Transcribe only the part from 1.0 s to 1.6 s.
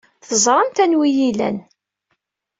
ay iyi-ilan.